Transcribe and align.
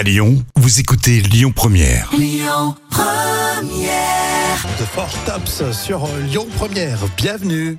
À 0.00 0.02
Lyon, 0.02 0.42
vous 0.56 0.80
écoutez 0.80 1.20
Lyon 1.20 1.52
Première. 1.54 2.10
de 4.80 4.84
Fort 4.86 5.12
Tops 5.26 5.62
sur 5.72 6.08
Lyon 6.26 6.46
Première. 6.56 7.00
Bienvenue. 7.18 7.76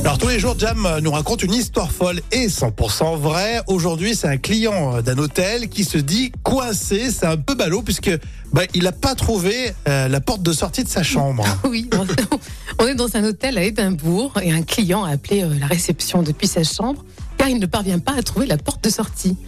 Alors 0.00 0.18
tous 0.18 0.28
les 0.28 0.38
jours, 0.38 0.56
Jam 0.58 0.86
nous 1.00 1.10
raconte 1.10 1.42
une 1.42 1.54
histoire 1.54 1.90
folle 1.90 2.20
et 2.32 2.48
100% 2.48 3.16
vraie. 3.16 3.62
Aujourd'hui, 3.66 4.14
c'est 4.14 4.28
un 4.28 4.36
client 4.36 5.00
d'un 5.00 5.16
hôtel 5.16 5.70
qui 5.70 5.84
se 5.84 5.96
dit 5.96 6.32
coincé. 6.42 7.10
C'est 7.10 7.24
un 7.24 7.38
peu 7.38 7.54
ballot 7.54 7.80
puisque 7.80 8.10
bah, 8.52 8.64
il 8.74 8.82
n'a 8.82 8.92
pas 8.92 9.14
trouvé 9.14 9.72
euh, 9.88 10.06
la 10.06 10.20
porte 10.20 10.42
de 10.42 10.52
sortie 10.52 10.84
de 10.84 10.90
sa 10.90 11.02
chambre. 11.02 11.46
Oui, 11.64 11.88
on 12.78 12.86
est 12.86 12.94
dans 12.94 13.16
un 13.16 13.24
hôtel 13.24 13.56
à 13.56 13.62
Édimbourg 13.62 14.34
et 14.42 14.52
un 14.52 14.62
client 14.62 15.04
a 15.04 15.12
appelé 15.12 15.44
euh, 15.44 15.54
la 15.58 15.66
réception 15.66 16.22
depuis 16.22 16.46
sa 16.46 16.62
chambre 16.62 17.02
car 17.38 17.48
il 17.48 17.58
ne 17.58 17.64
parvient 17.64 18.00
pas 18.00 18.12
à 18.18 18.22
trouver 18.22 18.44
la 18.44 18.58
porte 18.58 18.84
de 18.84 18.90
sortie. 18.90 19.38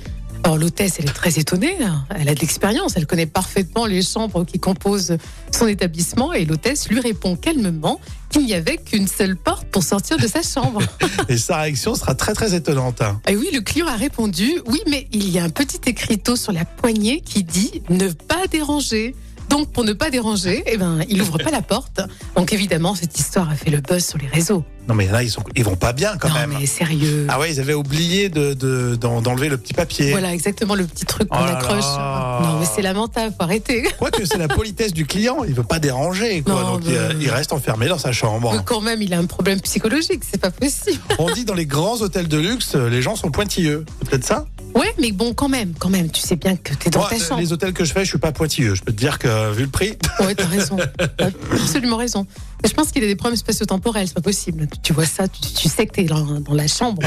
Alors 0.45 0.59
l'hôtesse, 0.59 0.97
elle 0.99 1.09
est 1.09 1.13
très 1.13 1.39
étonnée, 1.39 1.77
hein. 1.85 2.05
elle 2.11 2.29
a 2.29 2.35
de 2.35 2.41
l'expérience, 2.41 2.95
elle 2.97 3.07
connaît 3.07 3.27
parfaitement 3.27 3.87
les 3.87 4.03
chambres 4.03 4.45
qui 4.45 4.59
composent 4.59 5.17
son 5.53 5.69
établissement 5.69 6.33
et 6.33 6.45
l'hôtesse 6.45 6.89
lui 6.89 6.99
répond 6.99 7.37
calmement 7.37 8.01
qu'il 8.29 8.45
n'y 8.47 8.55
avait 8.55 8.77
qu'une 8.79 9.07
seule 9.07 9.37
porte 9.37 9.69
pour 9.69 9.85
sortir 9.85 10.17
de 10.19 10.27
sa 10.27 10.43
chambre. 10.43 10.83
Et 11.29 11.37
sa 11.37 11.59
réaction 11.59 11.95
sera 11.95 12.15
très 12.15 12.33
très 12.33 12.55
étonnante. 12.55 13.03
hein. 13.03 13.21
Et 13.29 13.37
oui, 13.37 13.51
le 13.53 13.61
client 13.61 13.87
a 13.87 13.95
répondu 13.97 14.51
oui, 14.67 14.81
mais 14.89 15.07
il 15.13 15.29
y 15.29 15.39
a 15.39 15.45
un 15.45 15.51
petit 15.51 15.81
écriteau 15.87 16.35
sur 16.35 16.53
la 16.53 16.65
poignée 16.65 17.21
qui 17.21 17.45
dit 17.45 17.83
ne 17.91 18.09
pas 18.09 18.47
déranger. 18.51 19.15
Donc 19.49 19.71
pour 19.71 19.85
ne 19.85 19.93
pas 19.93 20.09
déranger, 20.11 20.63
eh 20.67 20.79
ben, 20.79 21.01
il 21.11 21.21
ouvre 21.21 21.37
pas 21.37 21.51
la 21.51 21.61
porte. 21.61 22.01
Donc 22.37 22.53
évidemment, 22.55 22.95
cette 22.95 23.19
histoire 23.19 23.51
a 23.51 23.55
fait 23.55 23.71
le 23.71 23.81
buzz 23.81 24.05
sur 24.05 24.19
les 24.19 24.29
réseaux. 24.29 24.65
Non 24.89 24.95
mais 24.95 25.07
là, 25.07 25.23
ils, 25.23 25.31
sont, 25.31 25.45
ils 25.55 25.63
vont 25.65 25.77
pas 25.77 25.93
bien 25.93 26.17
quand 26.19 26.29
non 26.29 26.35
même. 26.35 26.55
mais 26.59 26.67
sérieux. 26.67 27.27
Ah 27.29 27.39
ouais, 27.39 27.53
ils 27.53 27.61
avaient 27.61 27.73
oublié 27.75 28.29
de, 28.29 28.53
de- 28.53 28.97
d'en- 28.97 29.23
d'enlever 29.23 29.49
le 29.49 29.57
petit 29.57 29.75
papier. 29.75 30.11
Voilà 30.11 30.33
exactement 30.35 30.75
le 30.75 30.85
petit 30.87 31.05
truc 31.07 31.29
qu'on 31.29 31.39
Oh 31.41 31.45
là 31.47 31.57
accroche. 31.59 31.85
là. 31.85 32.41
Non 32.43 32.59
mais 32.59 32.67
c'est 32.67 32.83
lamentable, 32.83 33.33
faut 33.37 33.45
arrêter. 33.45 33.85
Quoique 33.99 34.25
c'est 34.25 34.39
la 34.39 34.49
politesse 34.49 34.93
du 34.93 35.07
client, 35.07 35.45
il 35.47 35.55
veut 35.55 35.63
pas 35.63 35.79
déranger, 35.79 36.43
quoi. 36.43 36.55
Non, 36.55 36.73
donc 36.73 36.83
mais- 36.87 36.95
il, 37.13 37.23
il 37.23 37.31
reste 37.31 37.53
enfermé 37.53 37.87
dans 37.87 37.99
sa 37.99 38.11
chambre. 38.13 38.53
Mais 38.53 38.59
quand 38.65 38.81
même, 38.81 39.01
il 39.03 39.15
a 39.15 39.19
un 39.19 39.27
problème 39.27 39.61
psychologique, 39.61 40.23
c'est 40.29 40.41
pas 40.41 40.51
possible. 40.51 41.01
On 41.19 41.31
dit 41.31 41.45
dans 41.45 41.55
les 41.55 41.67
grands 41.67 42.01
hôtels 42.01 42.27
de 42.29 42.39
luxe, 42.39 42.75
les 42.75 43.03
gens 43.03 43.15
sont 43.15 43.31
pointilleux. 43.31 43.85
C'est 44.01 44.11
peut-être 44.11 44.25
ça? 44.27 44.47
Ouais, 44.75 44.95
mais 44.99 45.13
bon, 45.13 45.35
quand 45.35 45.49
même, 45.49 45.75
quand 45.79 45.91
même, 45.91 46.11
tu 46.11 46.21
sais 46.23 46.37
bien 46.37 46.57
que 46.57 46.75
t'es 46.75 46.89
dans 46.91 47.01
Moi, 47.01 47.11
ta 47.11 47.19
chambre. 47.19 47.41
les 47.41 47.53
hôtels 47.53 47.73
que 47.73 47.85
je 47.85 47.93
fais, 47.93 48.05
je 48.05 48.11
suis 48.11 48.19
pas 48.19 48.33
pointilleux. 48.33 48.75
Je 48.75 48.83
peux 48.83 48.93
te 48.93 48.97
dire 48.99 49.19
que 49.19 49.53
vu 49.53 49.65
le 49.65 49.69
prix, 49.71 49.97
Ouais, 50.21 50.35
t'as 50.35 50.47
raison. 50.47 50.77
T'as 51.19 51.27
absolument 51.53 51.97
raison. 51.97 52.27
Je 52.65 52.73
pense 52.73 52.91
qu'il 52.93 53.03
a 53.03 53.07
des 53.07 53.17
problèmes 53.17 53.37
spatio-temporels, 53.37 54.07
c'est 54.07 54.15
pas 54.15 54.21
possible. 54.21 54.69
Tu, 54.73 54.79
tu 54.81 54.93
vois 54.93 55.05
ça, 55.05 55.27
tu, 55.29 55.41
tu 55.41 55.69
sais 55.69 55.87
que 55.87 55.93
t'es 55.93 56.05
dans, 56.05 56.41
dans 56.41 56.55
la 56.55 56.69
chambre. 56.69 57.03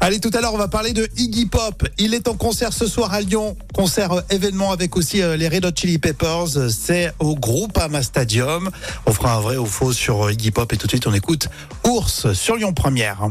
Allez, 0.00 0.20
tout 0.20 0.30
à 0.34 0.40
l'heure, 0.40 0.52
on 0.54 0.58
va 0.58 0.68
parler 0.68 0.92
de 0.92 1.08
Iggy 1.16 1.46
Pop. 1.46 1.86
Il 1.98 2.12
est 2.14 2.28
en 2.28 2.34
concert 2.34 2.72
ce 2.72 2.86
soir 2.86 3.12
à 3.12 3.20
Lyon. 3.22 3.56
Concert 3.74 4.12
euh, 4.12 4.20
événement 4.30 4.70
avec 4.72 4.96
aussi 4.96 5.22
euh, 5.22 5.36
les 5.36 5.48
Red 5.48 5.64
Hot 5.64 5.70
Chili 5.74 5.98
Peppers. 5.98 6.70
C'est 6.70 7.12
au 7.18 7.34
Groupama 7.34 8.02
Stadium. 8.02 8.70
On 9.06 9.12
fera 9.12 9.34
un 9.34 9.40
vrai 9.40 9.56
ou 9.56 9.66
faux 9.66 9.92
sur 9.92 10.26
euh, 10.26 10.32
Iggy 10.32 10.50
Pop 10.50 10.72
et 10.72 10.76
tout 10.76 10.86
de 10.86 10.92
suite, 10.92 11.06
on 11.06 11.14
écoute 11.14 11.48
Ours 11.86 12.32
sur 12.34 12.56
Lyon 12.56 12.72
Première. 12.74 13.30